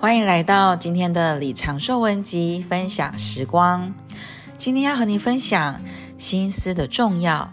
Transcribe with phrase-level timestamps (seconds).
[0.00, 3.96] 欢迎来到今天的李长寿文集分享时光。
[4.56, 5.82] 今天要和你分享
[6.18, 7.52] 心思的重要。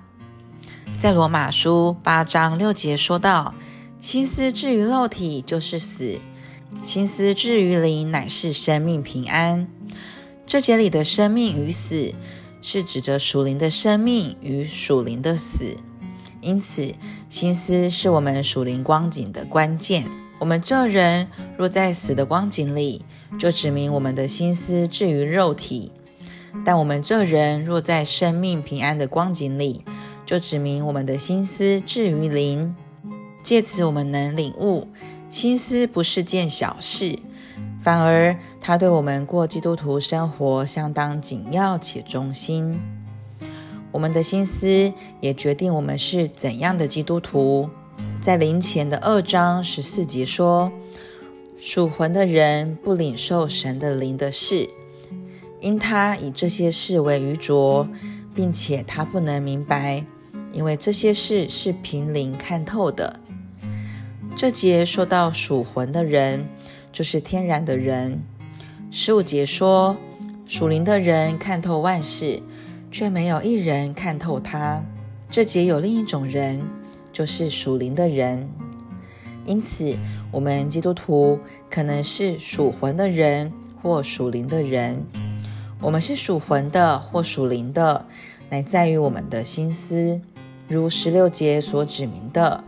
[0.96, 3.56] 在罗马书八章六节说到
[4.00, 6.20] ：“心思置于肉体就是死，
[6.84, 9.68] 心思置于灵乃是生命平安。”
[10.46, 12.14] 这节里的生命与死，
[12.62, 15.78] 是指着属灵的生命与属灵的死。
[16.42, 16.94] 因此，
[17.28, 20.25] 心思是我们属灵光景的关键。
[20.40, 23.06] 我们这人若在死的光景里，
[23.40, 25.92] 就指明我们的心思置于肉体；
[26.66, 29.86] 但我们这人若在生命平安的光景里，
[30.26, 32.76] 就指明我们的心思置于灵。
[33.44, 34.88] 借此，我们能领悟，
[35.30, 37.20] 心思不是件小事，
[37.80, 42.82] 反而它对我们过基督徒生活相当紧要且中心。
[43.92, 47.70] 我们的心思也决定我们是怎样的基督徒。
[48.26, 50.72] 在灵前的二章十四节说
[51.62, 54.68] ：“属魂的人不领受神的灵的事，
[55.62, 57.88] 因他以这些事为愚拙，
[58.34, 60.08] 并且他不能明白，
[60.54, 63.20] 因为这些事是凭灵看透的。”
[64.36, 66.50] 这节说到属魂的人，
[66.92, 68.24] 就是天然的人。
[68.90, 69.98] 十五节说
[70.50, 72.42] ：“属灵的人看透万事，
[72.90, 74.84] 却没有一人看透他。”
[75.30, 76.64] 这节有另一种人。
[77.16, 78.50] 就是属灵的人，
[79.46, 79.96] 因此
[80.34, 85.06] 我们基督徒可能是属魂的人或属灵的人。
[85.80, 88.06] 我们是属魂的或属灵的，
[88.50, 90.20] 乃在于我们的心思。
[90.68, 92.66] 如十六节所指明的，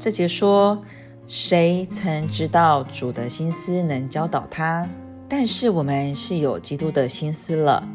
[0.00, 0.82] 这节说
[1.28, 4.88] ：“谁曾知道主的心思能教导他？”
[5.30, 7.86] 但是我们是有基督的心思了。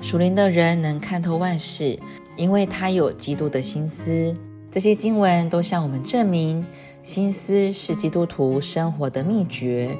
[0.00, 1.98] 属灵的人能看透万事，
[2.36, 4.36] 因为他有基督的心思。
[4.74, 6.66] 这些经文都向我们证明，
[7.04, 9.96] 心思是基督徒生活的秘诀。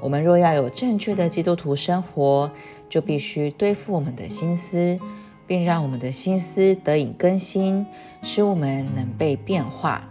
[0.00, 2.50] 我们若要有正确的基督徒生活，
[2.88, 4.98] 就必须对付我们的心思，
[5.46, 7.84] 并让我们的心思得以更新，
[8.22, 10.08] 使我们能被变化。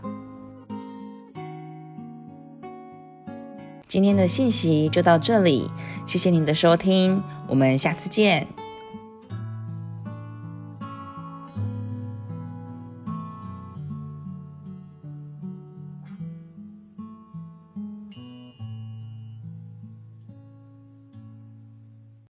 [3.88, 5.72] 今天的信息就到这里，
[6.06, 8.59] 谢谢您的收听，我们下次见。